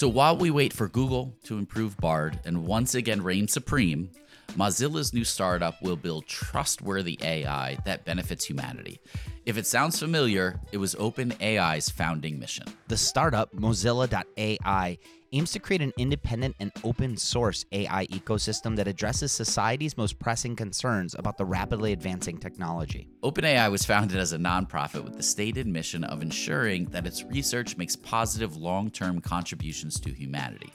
So 0.03 0.09
while 0.09 0.37
we 0.37 0.51
wait 0.51 0.73
for 0.73 0.89
Google 0.89 1.37
to 1.45 1.59
improve 1.59 1.97
Bard 1.97 2.41
and 2.45 2.67
once 2.67 2.97
again 2.97 3.23
reign 3.23 3.47
supreme, 3.47 4.11
Mozilla's 4.57 5.15
new 5.15 5.25
startup 5.25 5.81
will 5.83 5.97
build 5.97 6.27
trustworthy 6.27 7.19
AI 7.23 7.79
that 7.85 8.05
benefits 8.05 8.45
humanity. 8.45 9.01
If 9.47 9.57
it 9.57 9.67
sounds 9.67 9.99
familiar, 9.99 10.61
it 10.73 10.77
was 10.77 10.95
OpenAI's 10.95 11.89
founding 11.89 12.39
mission. 12.39 12.67
The 12.89 12.97
startup, 12.97 13.55
Mozilla.ai, 13.57 14.99
aims 15.33 15.53
to 15.53 15.59
create 15.59 15.81
an 15.81 15.93
independent 15.97 16.55
and 16.61 16.71
open 16.85 17.17
source 17.17 17.65
AI 17.73 18.07
ecosystem 18.09 18.77
that 18.77 18.87
addresses 18.87 19.33
society's 19.33 19.97
most 19.97 20.19
pressing 20.19 20.55
concerns 20.55 21.15
about 21.15 21.39
the 21.39 21.45
rapidly 21.45 21.93
advancing 21.93 22.37
technology. 22.37 23.09
OpenAI 23.23 23.71
was 23.71 23.85
founded 23.85 24.19
as 24.19 24.33
a 24.33 24.39
nonprofit 24.39 25.03
with 25.03 25.17
the 25.17 25.23
stated 25.23 25.67
mission 25.67 26.05
of 26.05 26.21
ensuring 26.21 26.85
that 26.87 27.07
its 27.07 27.25
research 27.25 27.77
makes 27.79 27.97
positive 27.97 28.57
long 28.57 28.91
term 28.91 29.21
contributions 29.21 29.99
to 30.01 30.11
humanity. 30.11 30.71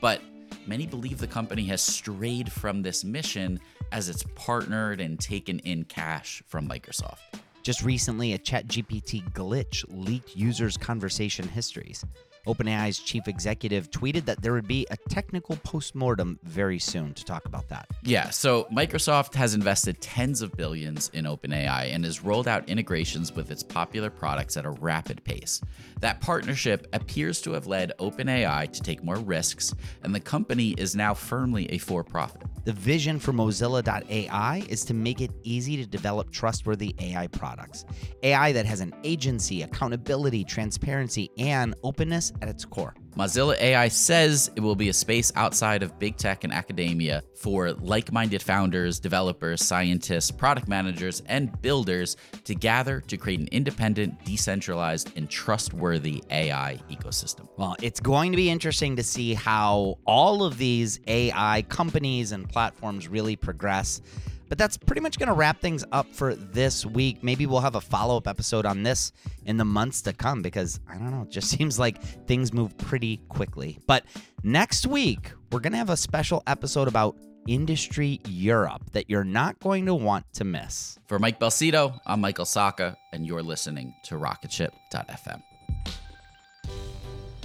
But 0.00 0.22
many 0.68 0.86
believe 0.86 1.18
the 1.18 1.26
company 1.26 1.64
has 1.64 1.80
strayed 1.80 2.52
from 2.52 2.82
this 2.82 3.02
mission 3.02 3.58
as 3.90 4.08
it's 4.08 4.22
partnered 4.34 5.00
and 5.00 5.18
taken 5.18 5.58
in 5.60 5.84
cash 5.84 6.42
from 6.46 6.68
Microsoft. 6.68 7.18
Just 7.62 7.82
recently, 7.82 8.34
a 8.34 8.38
ChatGPT 8.38 9.32
glitch 9.32 9.84
leaked 9.88 10.36
users' 10.36 10.76
conversation 10.76 11.48
histories. 11.48 12.04
OpenAI's 12.48 12.98
chief 12.98 13.28
executive 13.28 13.90
tweeted 13.90 14.24
that 14.24 14.40
there 14.40 14.54
would 14.54 14.66
be 14.66 14.86
a 14.90 14.96
technical 15.08 15.56
postmortem 15.56 16.38
very 16.42 16.78
soon 16.78 17.12
to 17.14 17.24
talk 17.24 17.44
about 17.44 17.68
that. 17.68 17.86
Yeah, 18.02 18.30
so 18.30 18.66
Microsoft 18.72 19.34
has 19.34 19.54
invested 19.54 20.00
tens 20.00 20.40
of 20.40 20.52
billions 20.56 21.10
in 21.12 21.26
OpenAI 21.26 21.94
and 21.94 22.04
has 22.04 22.24
rolled 22.24 22.48
out 22.48 22.68
integrations 22.68 23.34
with 23.34 23.50
its 23.50 23.62
popular 23.62 24.08
products 24.08 24.56
at 24.56 24.64
a 24.64 24.70
rapid 24.70 25.22
pace. 25.24 25.60
That 26.00 26.20
partnership 26.20 26.86
appears 26.94 27.42
to 27.42 27.52
have 27.52 27.66
led 27.66 27.92
OpenAI 27.98 28.72
to 28.72 28.80
take 28.80 29.04
more 29.04 29.16
risks, 29.16 29.74
and 30.02 30.14
the 30.14 30.20
company 30.20 30.70
is 30.78 30.96
now 30.96 31.12
firmly 31.12 31.66
a 31.70 31.78
for 31.78 32.02
profit. 32.02 32.42
The 32.64 32.72
vision 32.72 33.18
for 33.18 33.32
Mozilla.ai 33.32 34.62
is 34.68 34.84
to 34.84 34.94
make 34.94 35.20
it 35.20 35.30
easy 35.42 35.76
to 35.78 35.86
develop 35.86 36.30
trustworthy 36.30 36.94
AI 36.98 37.26
products. 37.28 37.84
AI 38.22 38.52
that 38.52 38.66
has 38.66 38.80
an 38.80 38.94
agency, 39.04 39.62
accountability, 39.62 40.44
transparency, 40.44 41.30
and 41.38 41.74
openness 41.82 42.32
at 42.42 42.48
its 42.48 42.64
core. 42.64 42.94
Mozilla 43.16 43.60
AI 43.60 43.88
says 43.88 44.48
it 44.54 44.60
will 44.60 44.76
be 44.76 44.90
a 44.90 44.92
space 44.92 45.32
outside 45.34 45.82
of 45.82 45.98
big 45.98 46.16
tech 46.16 46.44
and 46.44 46.52
academia 46.52 47.22
for 47.34 47.72
like 47.72 48.12
minded 48.12 48.40
founders, 48.40 49.00
developers, 49.00 49.64
scientists, 49.64 50.30
product 50.30 50.68
managers, 50.68 51.20
and 51.26 51.60
builders 51.60 52.16
to 52.44 52.54
gather 52.54 53.00
to 53.00 53.16
create 53.16 53.40
an 53.40 53.48
independent, 53.50 54.24
decentralized, 54.24 55.16
and 55.16 55.28
trustworthy 55.28 56.22
AI 56.30 56.78
ecosystem. 56.88 57.48
Well, 57.56 57.74
it's 57.82 57.98
going 57.98 58.30
to 58.30 58.36
be 58.36 58.50
interesting 58.50 58.94
to 58.96 59.02
see 59.02 59.34
how 59.34 59.98
all 60.06 60.44
of 60.44 60.56
these 60.56 61.00
AI 61.08 61.62
companies 61.62 62.30
and 62.30 62.48
platforms 62.48 63.08
really 63.08 63.34
progress. 63.34 64.00
But 64.48 64.58
that's 64.58 64.76
pretty 64.76 65.00
much 65.00 65.18
going 65.18 65.28
to 65.28 65.34
wrap 65.34 65.60
things 65.60 65.84
up 65.92 66.06
for 66.12 66.34
this 66.34 66.86
week. 66.86 67.22
Maybe 67.22 67.46
we'll 67.46 67.60
have 67.60 67.74
a 67.74 67.80
follow 67.80 68.16
up 68.16 68.26
episode 68.26 68.66
on 68.66 68.82
this 68.82 69.12
in 69.44 69.56
the 69.56 69.64
months 69.64 70.02
to 70.02 70.12
come 70.12 70.42
because 70.42 70.80
I 70.88 70.94
don't 70.94 71.10
know, 71.10 71.22
it 71.22 71.30
just 71.30 71.50
seems 71.56 71.78
like 71.78 72.02
things 72.26 72.52
move 72.52 72.76
pretty 72.78 73.18
quickly. 73.28 73.78
But 73.86 74.04
next 74.42 74.86
week, 74.86 75.32
we're 75.52 75.60
going 75.60 75.72
to 75.72 75.78
have 75.78 75.90
a 75.90 75.96
special 75.96 76.42
episode 76.46 76.88
about 76.88 77.16
Industry 77.46 78.20
Europe 78.26 78.82
that 78.92 79.08
you're 79.08 79.24
not 79.24 79.58
going 79.58 79.86
to 79.86 79.94
want 79.94 80.26
to 80.34 80.44
miss. 80.44 80.98
For 81.06 81.18
Mike 81.18 81.40
Belsito, 81.40 81.98
I'm 82.06 82.20
Michael 82.20 82.44
Sacca, 82.44 82.96
and 83.12 83.26
you're 83.26 83.42
listening 83.42 83.94
to 84.04 84.16
Rocketship.fm. 84.16 85.42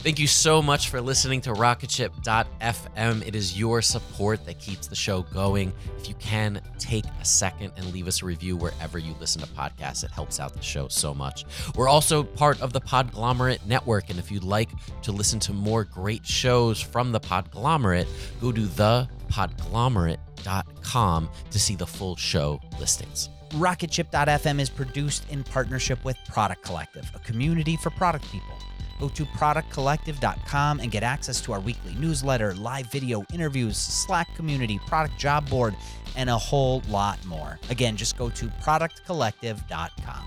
Thank 0.04 0.20
you 0.20 0.28
so 0.28 0.62
much 0.62 0.90
for 0.90 1.00
listening 1.00 1.40
to 1.42 1.54
Rocketship.fm. 1.54 3.26
It 3.26 3.36
is 3.38 3.58
your 3.58 3.82
support 3.82 4.46
that 4.46 4.60
keeps 4.60 4.88
the 4.88 4.98
show 4.98 5.22
going. 5.22 5.72
If 5.98 6.10
you 6.10 6.16
can, 6.16 6.60
take 6.78 7.06
a 7.22 7.26
second 7.26 7.72
and 7.78 7.86
leave 7.94 8.10
us 8.10 8.22
a 8.22 8.26
review 8.26 8.58
wherever 8.58 8.98
you 8.98 9.16
listen 9.22 9.42
to 9.44 9.48
podcasts. 9.48 10.04
It 10.04 10.12
helps 10.12 10.42
out 10.42 10.56
the 10.56 10.62
show 10.62 10.90
so 10.90 11.14
much. 11.14 11.46
We're 11.76 11.88
also 11.88 12.22
part 12.22 12.62
of 12.62 12.74
the 12.74 12.82
Podglomerate 12.82 13.66
Network. 13.66 14.10
And 14.10 14.20
if 14.20 14.30
you'd 14.30 14.44
like 14.44 14.72
to 15.04 15.14
listen 15.14 15.40
to 15.40 15.54
more 15.54 15.86
great 15.86 16.26
shows 16.26 16.82
from 16.82 17.14
the 17.14 17.22
Podglomerate, 17.22 18.08
go 18.42 18.52
to 18.52 18.60
thepodglomerate.com 18.60 21.30
to 21.50 21.60
see 21.60 21.76
the 21.76 21.88
full 21.88 22.18
show 22.18 22.60
listings. 22.78 23.30
Rocketship.fm 23.54 24.60
is 24.60 24.70
produced 24.70 25.30
in 25.30 25.44
partnership 25.44 26.04
with 26.04 26.18
Product 26.28 26.64
Collective, 26.64 27.12
a 27.14 27.20
community 27.20 27.78
for 27.78 27.92
product 27.92 28.26
people. 28.32 28.56
Go 29.00 29.10
to 29.10 29.26
productcollective.com 29.26 30.80
and 30.80 30.90
get 30.90 31.04
access 31.04 31.40
to 31.42 31.54
our 31.54 31.60
weekly 31.60 31.94
newsletter, 31.94 32.56
live 32.56 32.88
video 32.88 33.24
interviews, 33.32 33.78
Slack 33.78 34.34
community, 34.36 34.80
product 34.88 35.20
job 35.20 35.48
board, 35.50 35.76
and 36.16 36.32
a 36.32 36.38
whole 36.38 36.82
lot 36.90 37.24
more. 37.26 37.60
Again, 37.70 37.96
just 37.96 38.18
go 38.18 38.32
to 38.32 38.48
productcollective.com. 38.48 40.26